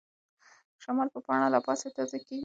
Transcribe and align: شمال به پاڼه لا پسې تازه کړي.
شمال 0.83 1.07
به 1.13 1.19
پاڼه 1.25 1.47
لا 1.53 1.59
پسې 1.67 1.87
تازه 1.97 2.17
کړي. 2.25 2.37